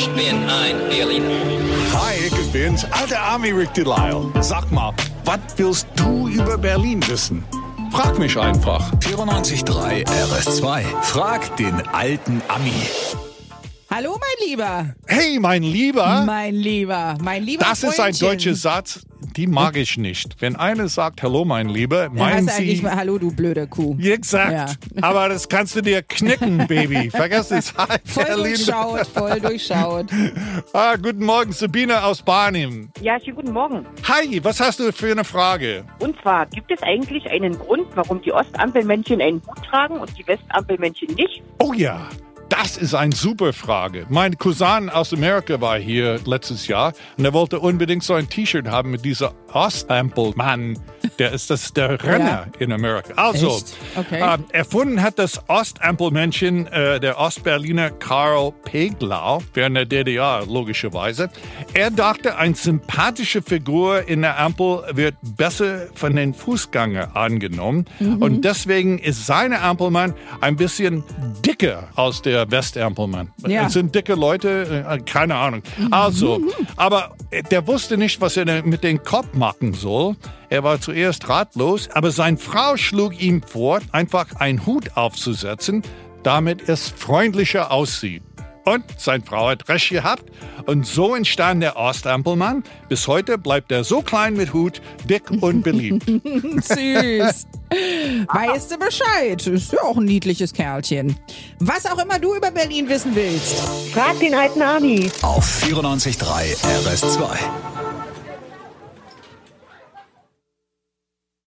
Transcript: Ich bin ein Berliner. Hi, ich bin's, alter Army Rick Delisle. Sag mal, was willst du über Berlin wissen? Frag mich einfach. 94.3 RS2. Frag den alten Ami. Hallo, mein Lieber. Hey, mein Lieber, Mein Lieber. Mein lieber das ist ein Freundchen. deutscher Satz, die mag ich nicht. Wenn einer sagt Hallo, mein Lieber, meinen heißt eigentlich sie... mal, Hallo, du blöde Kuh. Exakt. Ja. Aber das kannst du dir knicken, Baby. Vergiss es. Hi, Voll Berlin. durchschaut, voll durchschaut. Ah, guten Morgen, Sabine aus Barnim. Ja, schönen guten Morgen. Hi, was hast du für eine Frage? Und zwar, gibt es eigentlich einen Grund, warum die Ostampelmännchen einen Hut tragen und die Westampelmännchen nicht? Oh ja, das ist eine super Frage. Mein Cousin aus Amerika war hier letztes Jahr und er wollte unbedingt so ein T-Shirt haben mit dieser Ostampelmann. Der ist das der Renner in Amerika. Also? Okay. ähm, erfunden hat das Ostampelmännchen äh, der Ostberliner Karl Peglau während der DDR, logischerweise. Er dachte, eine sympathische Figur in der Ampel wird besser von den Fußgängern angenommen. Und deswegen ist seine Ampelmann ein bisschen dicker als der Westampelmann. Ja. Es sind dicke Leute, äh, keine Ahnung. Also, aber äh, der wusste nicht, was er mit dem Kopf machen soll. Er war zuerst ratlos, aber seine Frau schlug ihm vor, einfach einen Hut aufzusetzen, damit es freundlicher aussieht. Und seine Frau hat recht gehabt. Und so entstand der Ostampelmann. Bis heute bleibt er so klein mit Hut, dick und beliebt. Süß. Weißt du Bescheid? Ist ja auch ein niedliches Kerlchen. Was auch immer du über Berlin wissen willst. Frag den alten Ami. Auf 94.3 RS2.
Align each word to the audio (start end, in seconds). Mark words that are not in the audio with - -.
Ich 0.00 0.08
bin 0.14 0.48
ein 0.48 0.88
Berliner. 0.88 1.28
Hi, 1.92 2.14
ich 2.24 2.52
bin's, 2.52 2.86
alter 2.90 3.20
Army 3.20 3.50
Rick 3.50 3.74
Delisle. 3.74 4.32
Sag 4.40 4.72
mal, 4.72 4.94
was 5.26 5.40
willst 5.56 5.88
du 5.94 6.26
über 6.26 6.56
Berlin 6.56 7.06
wissen? 7.06 7.44
Frag 7.92 8.18
mich 8.18 8.38
einfach. 8.38 8.90
94.3 9.00 10.06
RS2. 10.06 11.02
Frag 11.02 11.54
den 11.58 11.86
alten 11.88 12.40
Ami. 12.48 12.72
Hallo, 14.02 14.18
mein 14.18 14.48
Lieber. 14.48 14.94
Hey, 15.06 15.38
mein 15.38 15.62
Lieber, 15.62 16.22
Mein 16.24 16.54
Lieber. 16.54 17.18
Mein 17.22 17.42
lieber 17.42 17.66
das 17.66 17.82
ist 17.82 18.00
ein 18.00 18.14
Freundchen. 18.14 18.28
deutscher 18.28 18.54
Satz, 18.54 19.04
die 19.36 19.46
mag 19.46 19.76
ich 19.76 19.98
nicht. 19.98 20.40
Wenn 20.40 20.56
einer 20.56 20.88
sagt 20.88 21.22
Hallo, 21.22 21.44
mein 21.44 21.68
Lieber, 21.68 22.08
meinen 22.08 22.48
heißt 22.48 22.58
eigentlich 22.60 22.78
sie... 22.78 22.82
mal, 22.82 22.96
Hallo, 22.96 23.18
du 23.18 23.30
blöde 23.30 23.66
Kuh. 23.66 23.98
Exakt. 24.00 24.52
Ja. 24.94 25.02
Aber 25.02 25.28
das 25.28 25.46
kannst 25.50 25.76
du 25.76 25.82
dir 25.82 26.00
knicken, 26.00 26.66
Baby. 26.66 27.10
Vergiss 27.10 27.50
es. 27.50 27.74
Hi, 27.76 27.98
Voll 28.06 28.24
Berlin. 28.24 28.44
durchschaut, 28.44 29.06
voll 29.06 29.38
durchschaut. 29.38 30.06
Ah, 30.72 30.96
guten 30.96 31.22
Morgen, 31.26 31.52
Sabine 31.52 32.02
aus 32.02 32.22
Barnim. 32.22 32.88
Ja, 33.02 33.20
schönen 33.20 33.36
guten 33.36 33.52
Morgen. 33.52 33.84
Hi, 34.04 34.42
was 34.42 34.60
hast 34.60 34.80
du 34.80 34.90
für 34.94 35.10
eine 35.10 35.24
Frage? 35.24 35.84
Und 35.98 36.16
zwar, 36.22 36.46
gibt 36.46 36.70
es 36.72 36.82
eigentlich 36.82 37.26
einen 37.26 37.58
Grund, 37.58 37.86
warum 37.96 38.22
die 38.22 38.32
Ostampelmännchen 38.32 39.20
einen 39.20 39.42
Hut 39.46 39.62
tragen 39.68 39.98
und 39.98 40.16
die 40.16 40.26
Westampelmännchen 40.26 41.14
nicht? 41.16 41.42
Oh 41.58 41.74
ja, 41.74 42.08
das 42.50 42.76
ist 42.76 42.94
eine 42.94 43.14
super 43.14 43.52
Frage. 43.52 44.06
Mein 44.10 44.36
Cousin 44.36 44.90
aus 44.90 45.12
Amerika 45.14 45.60
war 45.60 45.78
hier 45.78 46.20
letztes 46.26 46.66
Jahr 46.66 46.92
und 47.16 47.24
er 47.24 47.32
wollte 47.32 47.60
unbedingt 47.60 48.02
so 48.02 48.14
ein 48.14 48.28
T-Shirt 48.28 48.66
haben 48.66 48.90
mit 48.90 49.04
dieser 49.04 49.34
Ostampelmann. 49.52 50.78
Der 51.20 51.32
ist 51.32 51.50
das 51.50 51.74
der 51.74 52.02
Renner 52.02 52.46
in 52.58 52.72
Amerika. 52.72 53.12
Also? 53.14 53.60
Okay. 53.94 54.22
ähm, 54.22 54.44
erfunden 54.52 55.02
hat 55.02 55.18
das 55.18 55.38
Ostampelmännchen 55.48 56.66
äh, 56.68 56.98
der 56.98 57.18
Ostberliner 57.20 57.90
Karl 57.90 58.52
Peglau 58.64 59.42
während 59.52 59.76
der 59.76 59.84
DDR, 59.84 60.46
logischerweise. 60.46 61.28
Er 61.74 61.90
dachte, 61.90 62.38
eine 62.38 62.54
sympathische 62.54 63.42
Figur 63.42 64.08
in 64.08 64.22
der 64.22 64.38
Ampel 64.38 64.82
wird 64.94 65.14
besser 65.36 65.88
von 65.94 66.16
den 66.16 66.32
Fußgängern 66.32 67.10
angenommen. 67.12 67.84
Und 68.00 68.46
deswegen 68.46 68.98
ist 68.98 69.26
seine 69.26 69.60
Ampelmann 69.60 70.14
ein 70.40 70.56
bisschen 70.56 71.04
dicker 71.44 71.88
als 71.96 72.22
der 72.22 72.50
Westampelmann. 72.50 73.30
Ja. 73.46 73.66
Es 73.66 73.74
sind 73.74 73.94
dicke 73.94 74.14
Leute, 74.14 74.86
äh, 74.88 74.98
keine 75.00 75.34
Ahnung. 75.34 75.62
Also, 75.90 76.40
aber 76.76 77.12
äh, 77.18 77.19
der 77.50 77.66
wusste 77.66 77.96
nicht, 77.96 78.20
was 78.20 78.36
er 78.36 78.62
mit 78.64 78.82
dem 78.82 79.02
Kopf 79.02 79.34
machen 79.34 79.74
soll. 79.74 80.16
Er 80.48 80.64
war 80.64 80.80
zuerst 80.80 81.28
ratlos, 81.28 81.88
aber 81.92 82.10
seine 82.10 82.36
Frau 82.36 82.76
schlug 82.76 83.20
ihm 83.20 83.42
vor, 83.42 83.80
einfach 83.92 84.36
einen 84.36 84.66
Hut 84.66 84.96
aufzusetzen, 84.96 85.82
damit 86.22 86.68
es 86.68 86.88
freundlicher 86.88 87.70
aussieht. 87.70 88.22
Und 88.70 88.84
seine 88.96 89.24
Frau 89.24 89.48
hat 89.48 89.68
recht 89.68 89.90
gehabt. 89.90 90.24
Und 90.66 90.86
so 90.86 91.14
entstand 91.16 91.62
der 91.62 91.76
Ostampelmann. 91.76 92.62
Bis 92.88 93.08
heute 93.08 93.36
bleibt 93.36 93.72
er 93.72 93.82
so 93.82 94.00
klein 94.00 94.34
mit 94.34 94.52
Hut, 94.52 94.80
dick 95.08 95.30
und 95.40 95.62
beliebt. 95.64 96.04
Süß. 96.06 97.46
Weißt 98.32 98.70
du 98.70 98.78
Bescheid? 98.78 99.46
Ist 99.46 99.72
ja 99.72 99.82
auch 99.82 99.96
ein 99.96 100.04
niedliches 100.04 100.52
Kerlchen. 100.52 101.16
Was 101.58 101.86
auch 101.86 101.98
immer 101.98 102.18
du 102.18 102.36
über 102.36 102.50
Berlin 102.50 102.88
wissen 102.88 103.14
willst. 103.14 103.60
Frag 103.92 104.18
den 104.20 104.34
alten 104.34 104.62
Ami. 104.62 105.10
Auf 105.22 105.62
94.3 105.64 106.56
RS2. 106.84 107.79